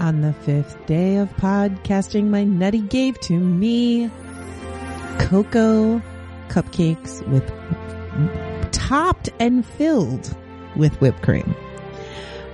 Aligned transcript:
On 0.00 0.22
the 0.22 0.32
fifth 0.32 0.86
day 0.86 1.16
of 1.16 1.28
podcasting, 1.36 2.28
my 2.28 2.42
nutty 2.42 2.80
gave 2.80 3.20
to 3.20 3.34
me 3.34 4.10
cocoa 5.18 6.00
cupcakes 6.48 7.20
with 7.28 7.44
topped 8.72 9.28
and 9.38 9.64
filled 9.64 10.34
with 10.74 10.98
whipped 11.02 11.20
cream. 11.20 11.54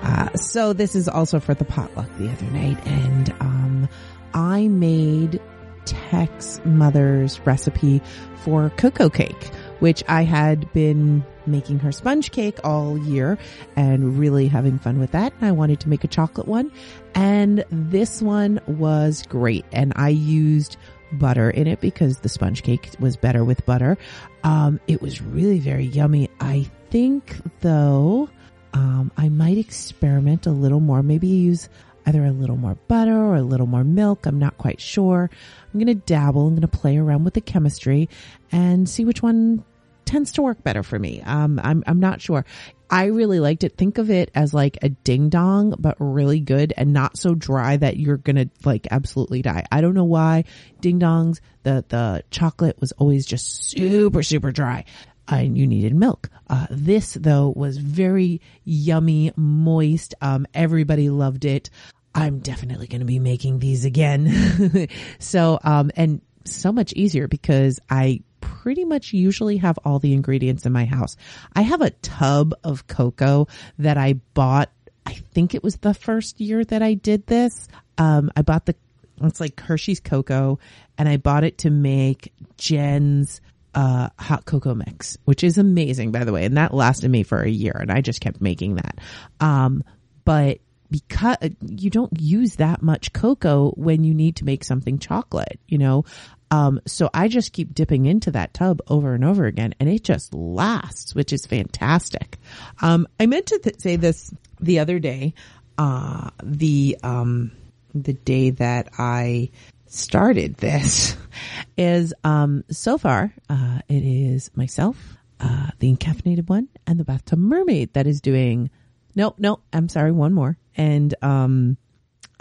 Uh, 0.03 0.35
so 0.35 0.73
this 0.73 0.97
is 0.97 1.09
also 1.09 1.39
for 1.39 1.55
the 1.55 1.65
potluck 1.65 2.09
the 2.19 2.29
other 2.29 2.47
night, 2.47 2.85
and 2.85 3.31
um, 3.39 3.89
I 4.35 4.67
made 4.67 5.41
Tex 5.85 6.61
mother's 6.65 7.39
recipe 7.47 8.03
for 8.39 8.71
cocoa 8.71 9.09
cake, 9.09 9.51
which 9.79 10.03
I 10.09 10.25
had 10.25 10.73
been 10.73 11.25
making 11.47 11.79
her 11.81 11.93
sponge 11.93 12.31
cake 12.31 12.59
all 12.65 12.99
year 12.99 13.39
and 13.77 14.19
really 14.19 14.49
having 14.49 14.79
fun 14.79 14.99
with 14.99 15.13
that. 15.13 15.33
I 15.41 15.53
wanted 15.53 15.81
to 15.81 15.89
make 15.89 16.05
a 16.05 16.09
chocolate 16.09 16.49
one. 16.49 16.71
And 17.15 17.65
this 17.71 18.21
one 18.21 18.61
was 18.67 19.23
great. 19.29 19.65
And 19.73 19.93
I 19.97 20.11
used 20.11 20.77
butter 21.13 21.51
in 21.51 21.67
it 21.67 21.81
because 21.81 22.19
the 22.19 22.29
sponge 22.29 22.63
cake 22.63 22.91
was 22.99 23.17
better 23.17 23.45
with 23.45 23.65
butter. 23.67 23.97
Um, 24.45 24.81
it 24.87 25.01
was 25.01 25.23
really 25.23 25.59
very 25.59 25.85
yummy. 25.85 26.29
I 26.41 26.69
think 26.91 27.37
though, 27.61 28.29
um, 28.73 29.11
I 29.17 29.29
might 29.29 29.59
experiment 29.59 30.47
a 30.47 30.51
little 30.51 30.81
more, 30.81 31.03
maybe 31.03 31.29
use 31.29 31.69
either 32.07 32.25
a 32.25 32.31
little 32.31 32.57
more 32.57 32.77
butter 32.87 33.17
or 33.17 33.37
a 33.37 33.43
little 33.43 33.67
more 33.67 33.85
milk. 33.85 34.27
I'm 34.27 34.39
not 34.39 34.57
quite 34.59 34.81
sure. 34.81 35.29
I'm 35.73 35.81
going 35.81 35.87
to 35.89 36.07
dabble. 36.07 36.47
I'm 36.47 36.55
going 36.55 36.61
to 36.63 36.69
play 36.69 36.97
around 36.97 37.25
with 37.25 37.35
the 37.35 37.41
chemistry 37.41 38.09
and 38.53 38.89
see 38.89 39.05
which 39.05 39.23
one 39.23 39.65
tends 40.07 40.33
to 40.33 40.43
work 40.43 40.63
better 40.63 40.83
for 40.83 40.99
me. 40.99 41.21
Um, 41.23 41.61
I'm, 41.63 41.83
I'm 41.87 42.01
not 42.01 42.21
sure. 42.21 42.45
I 42.89 43.07
really 43.07 43.41
liked 43.41 43.65
it. 43.65 43.77
Think 43.77 43.99
of 43.99 44.11
it 44.11 44.31
as 44.35 44.55
like 44.55 44.79
a 44.83 44.89
ding 44.89 45.29
dong, 45.29 45.75
but 45.79 45.97
really 45.99 46.41
good 46.41 46.73
and 46.77 46.93
not 46.93 47.19
so 47.19 47.35
dry 47.35 47.77
that 47.77 47.97
you're 47.97 48.19
to 48.37 48.49
like 48.65 48.87
absolutely 48.91 49.43
die. 49.43 49.65
I 49.71 49.81
don't 49.81 49.95
know 49.95 50.05
why 50.05 50.45
ding 50.81 51.01
dongs, 51.01 51.41
the, 51.65 51.85
the 51.89 52.23
chocolate 52.31 52.81
was 52.81 52.93
always 52.93 53.27
just 53.27 53.71
super, 53.71 54.23
super 54.23 54.53
dry. 54.53 54.85
And 55.29 55.59
you 55.59 55.67
needed 55.67 55.93
milk. 55.93 56.31
Uh, 56.49 56.69
this 56.71 57.15
though 57.15 57.53
was 57.55 57.79
very 57.79 58.41
yummy, 58.63 59.33
moist. 59.35 60.15
Um, 60.21 60.47
everybody 60.55 61.11
loved 61.11 61.45
it. 61.45 61.69
I'm 62.15 62.39
definitely 62.39 62.87
going 62.87 63.01
to 63.01 63.07
be 63.07 63.19
making 63.19 63.59
these 63.59 63.85
again. 63.85 64.89
so, 65.19 65.59
um, 65.65 65.91
and 65.97 66.23
so 66.45 66.73
much 66.73 66.93
easier 66.93 67.29
because 67.29 67.81
I 67.91 68.23
pretty 68.47 68.85
much 68.85 69.13
usually 69.13 69.57
have 69.57 69.79
all 69.85 69.99
the 69.99 70.13
ingredients 70.13 70.67
in 70.67 70.73
my 70.73 70.85
house. 70.85 71.17
I 71.55 71.63
have 71.63 71.81
a 71.81 71.91
tub 71.91 72.55
of 72.63 72.87
cocoa 72.87 73.49
that 73.79 73.99
I 73.99 74.15
bought. 74.35 74.71
I 75.05 75.15
think 75.15 75.55
it 75.55 75.65
was 75.65 75.77
the 75.77 75.95
first 75.95 76.41
year 76.41 76.65
that 76.65 76.83
I 76.83 76.95
did 76.95 77.27
this. 77.27 77.69
Um, 77.99 78.31
I 78.37 78.43
bought 78.43 78.67
the, 78.67 78.77
it's 79.23 79.41
like 79.41 79.59
Hershey's 79.59 80.01
cocoa 80.01 80.61
and 80.97 81.09
I 81.09 81.17
bought 81.17 81.43
it 81.43 81.59
to 81.59 81.71
make 81.71 82.33
Jen's 82.57 83.41
uh, 83.75 84.11
hot 84.19 84.45
cocoa 84.45 84.75
mix, 84.75 85.19
which 85.25 85.43
is 85.43 85.59
amazing, 85.59 86.13
by 86.13 86.25
the 86.25 86.33
way. 86.33 86.45
And 86.45 86.57
that 86.57 86.73
lasted 86.73 87.11
me 87.11 87.25
for 87.25 87.41
a 87.41 87.51
year 87.51 87.77
and 87.79 87.91
I 87.91 88.01
just 88.01 88.21
kept 88.21 88.41
making 88.41 88.77
that. 88.77 89.01
Um, 89.41 89.83
but 90.25 90.61
because 90.91 91.37
you 91.61 91.91
don't 91.91 92.21
use 92.21 92.57
that 92.57 92.81
much 92.81 93.13
cocoa 93.13 93.73
when 93.73 94.05
you 94.05 94.15
need 94.15 94.37
to 94.37 94.45
make 94.45 94.63
something 94.63 94.99
chocolate, 94.99 95.59
you 95.67 95.79
know? 95.79 96.05
Um, 96.51 96.81
so 96.87 97.11
I 97.13 97.29
just 97.29 97.53
keep 97.53 97.75
dipping 97.75 98.07
into 98.07 98.31
that 98.33 98.55
tub 98.55 98.81
over 98.87 99.15
and 99.15 99.25
over 99.25 99.47
again 99.47 99.75
and 99.81 99.89
it 99.89 100.05
just 100.05 100.33
lasts, 100.33 101.15
which 101.15 101.33
is 101.33 101.47
fantastic. 101.47 102.39
Um, 102.81 103.09
I 103.19 103.27
meant 103.27 103.47
to 103.47 103.59
th- 103.59 103.81
say 103.81 103.97
this 103.97 104.33
the 104.61 104.79
other 104.79 104.99
day, 104.99 105.35
uh, 105.79 106.31
the, 106.43 106.99
um, 107.03 107.53
the 107.95 108.13
day 108.13 108.51
that 108.51 108.91
I 108.99 109.51
started 109.87 110.57
this 110.57 111.17
is, 111.77 112.15
um, 112.23 112.65
so 112.71 112.97
far, 112.97 113.35
uh, 113.51 113.81
it 113.89 114.05
is 114.05 114.51
myself, 114.55 115.17
uh, 115.41 115.71
the 115.81 115.95
encaffeinated 115.95 116.49
one 116.49 116.69
and 116.87 116.99
the 116.99 117.05
bathtub 117.05 117.39
mermaid 117.39 117.93
that 117.95 118.07
is 118.07 118.21
doing, 118.21 118.71
no, 119.15 119.35
no, 119.37 119.61
I'm 119.73 119.89
sorry, 119.89 120.13
one 120.13 120.33
more. 120.33 120.57
And, 120.77 121.15
um, 121.23 121.77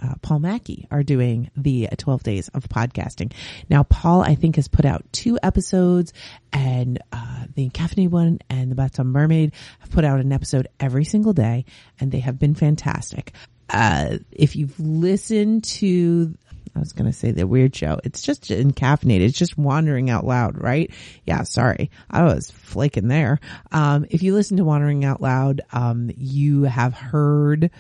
uh, 0.02 0.16
Paul 0.22 0.40
Mackey 0.40 0.88
are 0.92 1.04
doing 1.04 1.50
the 1.56 1.88
12 1.98 2.24
days 2.24 2.48
of 2.50 2.68
podcasting. 2.68 3.32
Now, 3.70 3.84
Paul, 3.84 4.22
I 4.22 4.36
think, 4.36 4.58
has 4.58 4.68
put 4.68 4.86
out 4.86 5.06
two 5.12 5.40
episodes 5.42 6.14
and, 6.52 7.00
uh, 7.12 7.46
the 7.56 7.70
Caffeinated 7.70 8.10
one 8.10 8.40
and 8.50 8.72
the 8.72 8.76
Bathtub 8.76 9.06
Mermaid 9.08 9.54
have 9.80 9.92
put 9.92 10.04
out 10.04 10.20
an 10.20 10.32
episode 10.32 10.68
every 10.80 11.06
single 11.06 11.34
day 11.34 11.66
and 12.00 12.12
they 12.12 12.20
have 12.20 12.40
been 12.40 12.56
fantastic. 12.56 13.32
Uh, 13.70 14.18
if 14.32 14.56
you've 14.56 14.80
listened 14.80 15.64
to, 15.64 16.36
I 16.76 16.80
was 16.80 16.94
going 16.94 17.10
to 17.10 17.18
say 17.18 17.32
the 17.32 17.48
weird 17.48 17.76
show. 17.76 18.00
It's 18.04 18.22
just 18.22 18.44
encaffeinated. 18.50 19.22
It's 19.22 19.38
just 19.38 19.58
wandering 19.58 20.10
out 20.10 20.26
loud, 20.26 20.62
right? 20.62 20.92
Yeah. 21.26 21.44
Sorry. 21.44 21.90
I 22.10 22.24
was 22.24 22.52
flaking 22.52 23.08
there. 23.08 23.40
Um, 23.72 24.06
if 24.10 24.24
you 24.24 24.34
listen 24.34 24.58
to 24.58 24.66
wandering 24.66 25.06
out 25.06 25.22
loud, 25.22 25.62
um, 25.72 26.12
you 26.16 26.64
have 26.64 26.94
heard 26.94 27.72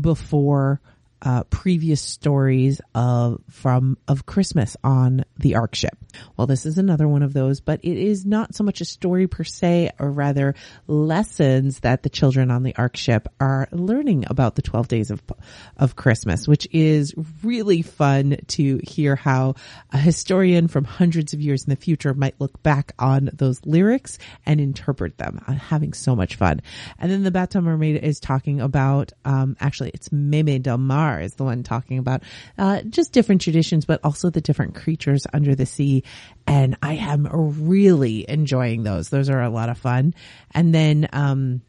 before 0.00 0.80
uh, 1.24 1.44
previous 1.44 2.00
stories 2.02 2.80
of 2.94 3.40
from 3.50 3.96
of 4.06 4.26
Christmas 4.26 4.76
on 4.84 5.24
the 5.38 5.54
Ark 5.54 5.74
ship. 5.74 5.96
Well, 6.36 6.46
this 6.46 6.66
is 6.66 6.78
another 6.78 7.08
one 7.08 7.22
of 7.22 7.32
those, 7.32 7.60
but 7.60 7.80
it 7.82 7.96
is 7.96 8.24
not 8.24 8.54
so 8.54 8.62
much 8.62 8.80
a 8.80 8.84
story 8.84 9.26
per 9.26 9.42
se, 9.42 9.90
or 9.98 10.10
rather 10.10 10.54
lessons 10.86 11.80
that 11.80 12.02
the 12.02 12.10
children 12.10 12.50
on 12.50 12.62
the 12.62 12.76
Ark 12.76 12.96
ship 12.96 13.26
are 13.40 13.68
learning 13.72 14.24
about 14.28 14.54
the 14.54 14.62
twelve 14.62 14.88
days 14.88 15.10
of 15.10 15.22
of 15.76 15.96
Christmas, 15.96 16.46
which 16.46 16.68
is 16.70 17.14
really 17.42 17.82
fun 17.82 18.36
to 18.48 18.80
hear 18.84 19.16
how 19.16 19.54
a 19.92 19.98
historian 19.98 20.68
from 20.68 20.84
hundreds 20.84 21.32
of 21.32 21.40
years 21.40 21.64
in 21.64 21.70
the 21.70 21.76
future 21.76 22.12
might 22.12 22.38
look 22.38 22.62
back 22.62 22.92
on 22.98 23.30
those 23.32 23.64
lyrics 23.64 24.18
and 24.44 24.60
interpret 24.60 25.16
them. 25.18 25.40
I'm 25.46 25.56
having 25.56 25.94
so 25.94 26.14
much 26.14 26.36
fun. 26.36 26.60
And 26.98 27.10
then 27.10 27.22
the 27.22 27.30
Bathtub 27.30 27.64
Mermaid 27.64 28.04
is 28.04 28.20
talking 28.20 28.60
about 28.60 29.12
um, 29.24 29.56
actually 29.58 29.90
it's 29.94 30.12
Meme 30.12 30.60
Del 30.60 30.78
Mar 30.78 31.13
is 31.20 31.34
the 31.34 31.44
one 31.44 31.62
talking 31.62 31.98
about 31.98 32.22
uh, 32.58 32.82
just 32.82 33.12
different 33.12 33.40
traditions, 33.40 33.84
but 33.84 34.00
also 34.04 34.30
the 34.30 34.40
different 34.40 34.74
creatures 34.74 35.26
under 35.32 35.54
the 35.54 35.66
sea. 35.66 36.04
And 36.46 36.76
I 36.82 36.94
am 36.94 37.28
really 37.30 38.28
enjoying 38.28 38.82
those. 38.82 39.08
Those 39.08 39.30
are 39.30 39.42
a 39.42 39.50
lot 39.50 39.68
of 39.68 39.78
fun. 39.78 40.14
And 40.52 40.74
then, 40.74 41.08
um, 41.12 41.62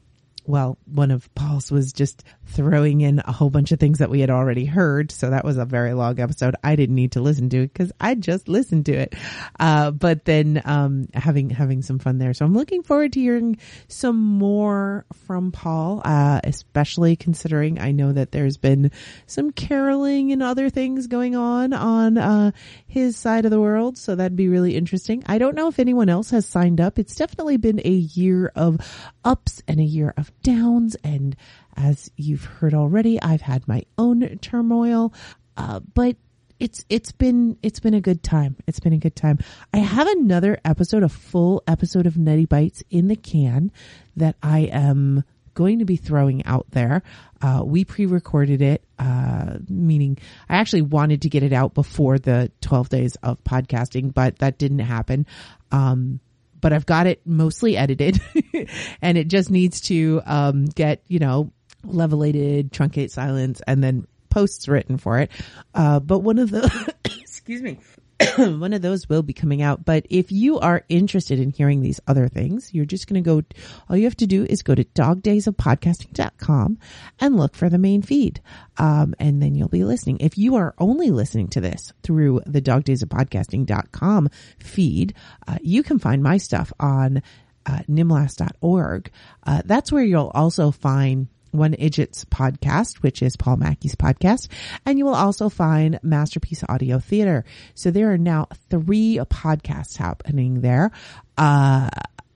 well, 0.48 0.78
one 0.86 1.12
of 1.12 1.34
Paul's 1.36 1.72
was 1.72 1.92
just 1.92 2.24
throwing 2.46 3.02
in 3.02 3.20
a 3.20 3.32
whole 3.32 3.50
bunch 3.50 3.72
of 3.72 3.80
things 3.80 4.00
that 4.00 4.10
we 4.10 4.22
had 4.22 4.30
already 4.30 4.66
heard. 4.66 5.12
So 5.12 5.30
that 5.32 5.44
was 5.44 5.58
a 5.58 5.66
very 5.66 5.94
long 5.94 6.20
episode. 6.20 6.56
I 6.64 6.76
didn't 6.76 6.96
need 6.96 7.14
to 7.14 7.22
listen 7.22 7.50
to 7.50 7.64
it 7.64 7.74
because 7.74 7.92
I 8.00 8.16
just 8.16 8.48
listened 8.48 8.86
to 8.88 8.94
it. 8.94 9.16
Uh, 9.60 9.92
but 9.92 10.26
then, 10.26 10.62
um, 10.66 11.08
having, 11.14 11.50
having 11.50 11.82
some 11.82 12.00
fun 12.00 12.18
there. 12.18 12.34
So 12.34 12.46
I'm 12.46 12.54
looking 12.54 12.84
forward 12.84 13.14
to 13.14 13.20
hearing 13.20 13.58
some 13.88 14.18
more 14.18 15.06
from 15.26 15.52
Paul, 15.52 16.02
uh, 16.06 16.42
especially 16.44 17.16
considering 17.16 17.80
I 17.80 17.92
know 17.92 18.14
that 18.14 18.32
there's 18.32 18.58
been 18.58 18.92
some 19.26 19.52
caroling 19.52 20.32
and 20.32 20.44
other 20.44 20.70
things 20.70 21.08
going 21.08 21.36
on 21.36 21.74
on, 21.74 22.18
uh, 22.18 22.52
his 22.88 23.18
side 23.18 23.46
of 23.46 23.52
the 23.52 23.60
world. 23.60 23.98
So 23.98 24.16
that'd 24.16 24.36
be 24.36 24.48
really 24.48 24.76
interesting. 24.76 25.24
I 25.26 25.38
don't 25.38 25.56
know 25.56 25.68
if 25.68 25.80
anyone 25.80 26.10
else 26.10 26.30
has 26.30 26.46
signed 26.46 26.80
up. 26.80 27.00
It's 27.00 27.16
definitely 27.16 27.58
been 27.58 27.82
a 27.84 27.90
year 27.90 28.52
of 28.56 28.80
ups 29.24 29.64
and 29.68 29.80
a 29.80 29.84
year 29.84 30.14
of 30.18 30.32
downs. 30.46 30.96
And 31.04 31.36
as 31.76 32.12
you've 32.16 32.46
heard 32.46 32.74
already, 32.74 33.22
I've 33.22 33.42
had 33.42 33.68
my 33.68 33.84
own 33.98 34.38
turmoil. 34.40 35.14
Uh, 35.58 35.80
but 35.80 36.16
it's 36.60 36.86
it's 36.88 37.12
been 37.12 37.58
it's 37.64 37.80
been 37.82 37.94
a 37.94 38.02
good 38.02 38.24
time. 38.24 38.56
It's 38.68 38.80
been 38.80 38.94
a 38.94 38.98
good 38.98 39.16
time. 39.16 39.40
I 39.74 39.80
have 39.80 40.08
another 40.08 40.60
episode, 40.64 41.04
a 41.04 41.10
full 41.10 41.64
episode 41.68 42.06
of 42.06 42.18
Nutty 42.18 42.46
Bites 42.46 42.84
in 42.90 43.08
the 43.08 43.16
can 43.16 43.72
that 44.16 44.36
I 44.42 44.60
am 44.72 45.24
going 45.54 45.80
to 45.80 45.86
be 45.86 45.96
throwing 45.96 46.46
out 46.46 46.68
there. 46.72 47.02
Uh, 47.42 47.64
we 47.66 47.86
pre-recorded 47.86 48.62
it, 48.62 48.84
uh, 49.00 49.58
meaning 49.70 50.18
I 50.50 50.58
actually 50.58 50.84
wanted 50.84 51.24
to 51.24 51.30
get 51.30 51.44
it 51.44 51.54
out 51.54 51.74
before 51.74 52.20
the 52.20 52.52
12 52.62 52.90
days 52.90 53.16
of 53.24 53.42
podcasting, 53.44 54.14
but 54.14 54.40
that 54.40 54.58
didn't 54.58 54.80
happen. 54.80 55.26
Um, 55.72 56.20
but 56.66 56.74
I've 56.74 56.88
got 56.88 57.06
it 57.06 57.22
mostly 57.28 57.78
edited 57.78 58.20
and 59.04 59.20
it 59.20 59.28
just 59.28 59.52
needs 59.52 59.82
to, 59.82 60.20
um, 60.26 60.66
get, 60.66 61.04
you 61.08 61.20
know, 61.20 61.52
levelated, 61.84 62.72
truncate 62.72 63.12
silence, 63.12 63.62
and 63.68 63.84
then 63.84 64.08
posts 64.32 64.68
written 64.68 64.98
for 64.98 65.20
it. 65.20 65.30
Uh, 65.76 66.00
but 66.00 66.22
one 66.22 66.40
of 66.40 66.50
the, 66.50 66.96
excuse 67.06 67.62
me, 67.62 67.78
one 68.38 68.74
of 68.74 68.82
those 68.82 69.10
will 69.10 69.24
be 69.24 69.34
coming 69.34 69.62
out. 69.62 69.84
But 69.84 70.06
if 70.10 70.32
you 70.32 70.60
are 70.60 70.84
interested 70.90 71.40
in 71.40 71.52
hearing 71.52 71.82
these 71.82 72.00
other 72.08 72.28
things, 72.28 72.74
you're 72.74 72.86
just 72.86 73.08
going 73.08 73.22
to 73.22 73.28
go, 73.28 73.44
all 73.90 73.98
you 73.98 74.06
have 74.06 74.16
to 74.18 74.28
do 74.28 74.46
is 74.46 74.64
go 74.64 74.74
to 74.76 74.84
dogdaysofpodcasting.com 74.84 76.80
and 77.20 77.38
look 77.38 77.56
for 77.56 77.70
the 77.70 77.78
main 77.78 78.02
feed. 78.02 78.42
Um, 78.78 79.16
and 79.20 79.42
then 79.42 79.56
you'll 79.56 79.68
be 79.68 79.84
listening. 79.84 80.18
If 80.20 80.38
you 80.38 80.56
are 80.56 80.74
only 80.78 81.12
listening 81.12 81.50
to 81.50 81.62
this 81.62 81.92
through 82.04 82.42
the 82.46 82.62
dogdaysofpodcasting.com 82.62 84.30
feed, 84.60 85.14
uh, 85.48 85.58
you 85.62 85.84
can 85.84 86.00
find 86.00 86.24
my 86.24 86.38
stuff 86.38 86.72
on 86.80 87.22
uh, 87.66 87.80
nimlas.org. 87.90 89.12
Uh, 89.44 89.62
that's 89.66 89.92
where 89.92 90.04
you'll 90.04 90.32
also 90.34 90.72
find 90.72 91.28
One 91.58 91.76
Idiots 91.78 92.26
podcast, 92.26 92.98
which 92.98 93.22
is 93.22 93.36
Paul 93.36 93.58
Mackey's 93.58 93.96
podcast. 93.96 94.48
And 94.86 94.98
you 94.98 95.06
will 95.06 95.16
also 95.16 95.50
find 95.50 96.00
Masterpiece 96.04 96.64
Audio 96.68 97.00
Theater. 97.00 97.46
So 97.74 97.92
there 97.92 98.12
are 98.12 98.18
now 98.18 98.48
three 98.70 99.20
podcasts 99.30 99.98
happening 99.98 100.62
there. 100.62 100.92
Uh, 101.38 101.90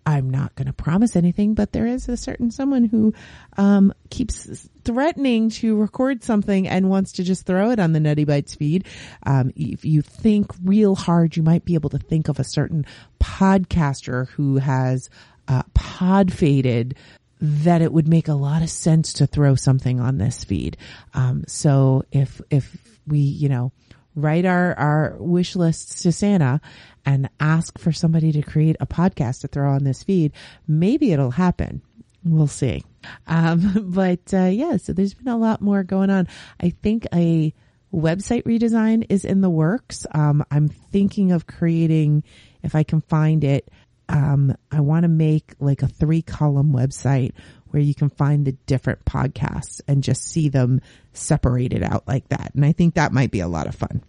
I'm 0.10 0.32
not 0.32 0.56
going 0.56 0.66
to 0.66 0.74
promise 0.74 1.16
anything, 1.16 1.54
but 1.54 1.72
there 1.72 1.86
is 1.86 2.10
a 2.10 2.18
certain 2.18 2.50
someone 2.50 2.86
who 2.86 3.14
um, 3.58 3.94
keeps 4.10 4.68
threatening 4.84 5.52
to 5.52 5.78
record 5.78 6.24
something 6.24 6.68
and 6.68 6.90
wants 6.90 7.14
to 7.14 7.24
just 7.24 7.46
throw 7.46 7.70
it 7.70 7.80
on 7.80 7.94
the 7.94 8.00
Nutty 8.00 8.26
Bites 8.26 8.56
feed. 8.56 8.88
Um, 9.24 9.52
if 9.56 9.86
you 9.86 10.02
think 10.02 10.52
real 10.64 10.96
hard, 10.96 11.38
you 11.38 11.44
might 11.44 11.64
be 11.64 11.76
able 11.76 11.92
to 11.92 12.00
think 12.00 12.28
of 12.28 12.40
a 12.40 12.44
certain 12.44 12.88
podcaster 13.22 14.28
who 14.30 14.58
has 14.58 15.12
uh, 15.48 15.64
pod 15.76 16.34
faded 16.34 16.96
that 17.42 17.82
it 17.82 17.92
would 17.94 18.08
make 18.08 18.28
a 18.28 18.34
lot 18.34 18.62
of 18.62 18.70
sense 18.70 19.14
to 19.14 19.28
throw 19.28 19.56
something 19.56 20.00
on 20.00 20.18
this 20.18 20.44
feed. 20.44 20.78
Um, 21.14 21.44
so 21.48 22.04
if 22.12 22.42
if 22.50 22.78
we, 23.08 23.20
you 23.20 23.50
know, 23.50 23.72
write 24.16 24.46
our, 24.46 24.74
our 24.76 25.16
wish 25.20 25.56
lists 25.56 26.04
to 26.04 26.12
Santa 26.12 26.62
and 27.06 27.30
ask 27.40 27.78
for 27.80 27.92
somebody 27.92 28.32
to 28.34 28.42
create 28.42 28.76
a 28.80 28.86
podcast 28.86 29.42
to 29.42 29.48
throw 29.48 29.72
on 29.72 29.84
this 29.84 30.04
feed, 30.04 30.34
maybe 30.68 31.12
it'll 31.12 31.32
happen. 31.32 31.82
We'll 32.24 32.48
see. 32.48 32.84
Um, 33.28 33.92
but, 33.94 34.34
uh, 34.34 34.46
yeah, 34.46 34.78
so 34.78 34.94
there's 34.94 35.14
been 35.14 35.28
a 35.28 35.38
lot 35.38 35.62
more 35.62 35.84
going 35.84 36.10
on. 36.10 36.28
I 36.60 36.70
think 36.70 37.08
a 37.14 37.54
website 37.94 38.44
redesign 38.44 39.06
is 39.10 39.26
in 39.26 39.42
the 39.42 39.50
works. 39.50 40.06
Um, 40.12 40.44
I'm 40.52 40.68
thinking 40.68 41.32
of 41.32 41.48
creating, 41.48 42.24
if 42.62 42.76
I 42.76 42.84
can 42.84 43.02
find 43.02 43.44
it, 43.44 43.70
um, 44.10 44.56
I 44.72 44.82
want 44.82 45.04
to 45.04 45.08
make 45.08 45.54
like 45.60 45.84
a 45.84 45.88
three 45.88 46.24
column 46.24 46.74
website 46.74 47.34
where 47.70 47.82
you 47.82 47.94
can 47.94 48.10
find 48.10 48.46
the 48.46 48.54
different 48.66 49.06
podcasts 49.06 49.82
and 49.88 50.04
just 50.04 50.24
see 50.24 50.50
them 50.50 50.82
separated 51.14 51.84
out 51.84 52.08
like 52.08 52.28
that. 52.30 52.52
And 52.56 52.66
I 52.66 52.72
think 52.72 52.96
that 52.96 53.14
might 53.14 53.30
be 53.30 53.40
a 53.40 53.48
lot 53.48 53.68
of 53.68 53.76
fun, 53.76 54.04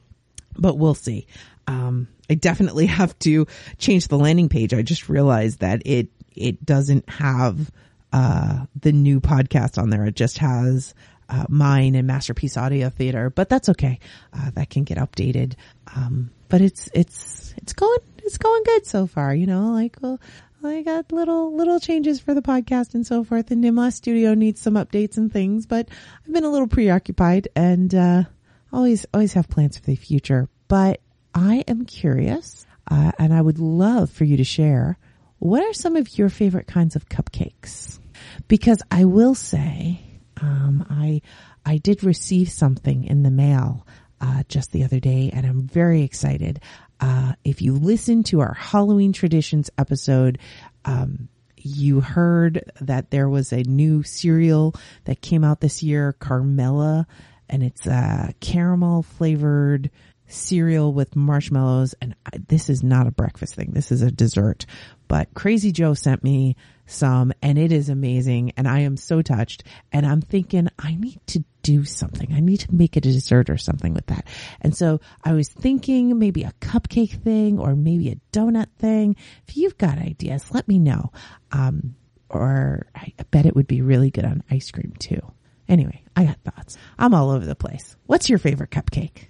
but 0.56 0.79
we'll 0.79 0.94
see. 0.94 1.26
Um, 1.67 2.08
I 2.31 2.35
definitely 2.35 2.87
have 2.87 3.17
to 3.20 3.47
change 3.79 4.08
the 4.08 4.19
landing 4.19 4.49
page. 4.49 4.73
I 4.73 4.82
just 4.82 5.11
realized 5.11 5.61
that 5.61 5.82
it, 5.85 6.08
it 6.35 6.64
doesn't 6.64 7.08
have, 7.08 7.70
uh, 8.12 8.64
the 8.81 8.93
new 8.93 9.20
podcast 9.20 9.81
on 9.81 9.91
there. 9.91 10.06
It 10.06 10.17
just 10.17 10.38
has, 10.38 10.94
uh, 11.31 11.47
mine 11.49 11.94
and 11.94 12.06
Masterpiece 12.06 12.56
Audio 12.56 12.91
Theater, 12.91 13.31
but 13.31 13.49
that's 13.49 13.69
okay. 13.71 13.99
Uh, 14.32 14.50
that 14.55 14.69
can 14.69 14.85
get 14.85 14.99
updated. 14.99 15.55
Um, 15.94 16.31
but 16.49 16.61
it's, 16.61 16.88
it's, 16.93 17.55
it's 17.56 17.73
going, 17.73 17.99
it's 18.19 18.38
going 18.38 18.62
good 18.65 18.87
so 18.87 19.06
far, 19.06 19.35
you 19.35 19.47
know, 19.47 19.71
like, 19.73 19.97
well, 20.00 20.19
I 20.62 20.82
got 20.82 21.11
little 21.11 21.56
little 21.56 21.81
changes 21.81 22.21
for 22.21 22.35
the 22.35 22.43
podcast 22.43 22.93
and 22.93 23.06
so 23.06 23.25
forth. 23.25 23.50
And 23.50 23.65
Nimlas 23.65 23.94
Studio 23.94 24.35
needs 24.35 24.61
some 24.61 24.75
updates 24.75 25.17
and 25.17 25.32
things, 25.32 25.65
but 25.65 25.88
I've 26.27 26.32
been 26.32 26.44
a 26.44 26.50
little 26.50 26.69
preoccupied 26.69 27.49
and 27.56 27.94
uh, 27.94 28.25
always 28.71 29.06
always 29.15 29.32
have 29.32 29.49
plans 29.49 29.79
for 29.79 29.87
the 29.87 29.97
future. 29.97 30.50
But 30.69 31.00
I 31.35 31.65
am 31.67 31.87
curious, 31.87 32.67
uh, 32.91 33.12
and 33.19 33.32
I 33.32 33.41
would 33.41 33.59
love 33.59 34.11
for 34.11 34.25
you 34.25 34.37
to 34.37 34.44
share 34.44 34.99
what 35.38 35.62
are 35.62 35.73
some 35.73 35.97
of 35.97 36.19
your 36.19 36.29
favorite 36.29 36.67
kinds 36.67 36.97
of 36.97 37.09
cupcakes? 37.09 37.99
Because 38.47 38.82
I 38.91 39.06
will 39.06 39.35
say, 39.35 40.03
um, 40.41 40.87
I 40.89 41.23
I 41.65 41.79
did 41.79 42.05
receive 42.05 42.51
something 42.51 43.05
in 43.05 43.23
the 43.23 43.31
mail 43.31 43.87
uh, 44.21 44.43
just 44.49 44.73
the 44.73 44.85
other 44.85 45.01
day, 45.01 45.31
and 45.33 45.47
I'm 45.47 45.63
very 45.63 46.03
excited. 46.03 46.61
Uh, 47.01 47.33
if 47.45 47.63
you 47.63 47.75
listen 47.75 48.23
to 48.25 48.41
our 48.41 48.55
Halloween 48.55 49.13
traditions 49.13 49.71
episode, 49.79 50.39
um, 50.85 51.29
you 51.57 52.01
heard 52.01 52.71
that 52.81 53.11
there 53.11 53.29
was 53.29 53.53
a 53.53 53.63
new 53.63 54.03
cereal 54.03 54.75
that 55.05 55.21
came 55.21 55.45
out 55.45 55.61
this 55.61 55.83
year, 55.83 56.15
Carmella, 56.21 57.07
and 57.49 57.63
it's 57.63 57.87
a 57.87 58.35
caramel 58.41 59.03
flavored 59.03 59.91
cereal 60.27 60.93
with 60.93 61.17
marshmallows. 61.17 61.95
And 62.01 62.15
I, 62.27 62.39
this 62.49 62.71
is 62.71 62.83
not 62.83 63.07
a 63.07 63.13
breakfast 63.13 63.55
thing. 63.55 63.73
This 63.73 63.91
is 63.91 64.03
a 64.03 64.11
dessert. 64.11 64.67
But 65.09 65.35
Crazy 65.35 65.73
Joe 65.73 65.95
sent 65.95 66.23
me 66.23 66.57
some 66.91 67.33
and 67.43 67.59
it 67.59 67.73
is 67.73 67.89
amazing. 67.89 68.53
And 68.57 68.69
I 68.69 68.81
am 68.81 68.97
so 68.97 69.23
touched. 69.23 69.65
And 69.93 70.07
I'm 70.07 70.21
thinking 70.21 70.69
I 70.79 70.95
need 70.95 71.21
to 71.29 71.45
do 71.63 71.85
something. 71.85 72.33
I 72.33 72.41
need 72.41 72.61
to 72.61 72.75
make 72.75 72.97
a 72.97 73.01
dessert 73.01 73.51
or 73.51 73.59
something 73.59 73.95
with 73.95 74.07
that. 74.07 74.27
And 74.61 74.77
so 74.77 75.01
I 75.23 75.33
was 75.33 75.49
thinking 75.49 76.19
maybe 76.19 76.45
a 76.45 76.53
cupcake 76.61 77.23
thing 77.23 77.59
or 77.59 77.75
maybe 77.75 78.11
a 78.11 78.21
donut 78.33 78.69
thing. 78.79 79.17
If 79.47 79.57
you've 79.57 79.79
got 79.79 79.99
ideas, 79.99 80.51
let 80.53 80.69
me 80.69 80.79
know. 80.79 81.13
Um, 81.53 81.95
or 82.29 82.87
I 82.95 83.13
bet 83.31 83.47
it 83.47 83.57
would 83.57 83.67
be 83.67 83.83
really 83.83 84.11
good 84.11 84.25
on 84.25 84.43
ice 84.51 84.71
cream 84.71 84.95
too. 84.99 85.21
Anyway, 85.69 86.03
I 86.17 86.25
got 86.25 86.39
thoughts. 86.43 86.77
I'm 86.99 87.15
all 87.15 87.31
over 87.31 87.47
the 87.47 87.55
place. 87.55 87.97
What's 88.07 88.29
your 88.29 88.39
favorite 88.39 88.71
cupcake? 88.71 89.30